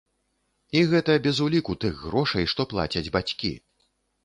І 0.79 0.81
гэта 0.93 1.17
без 1.27 1.43
уліку 1.49 1.77
тых 1.85 2.01
грошай, 2.07 2.51
што 2.55 2.69
плацяць 2.75 3.07
бацькі. 3.19 3.55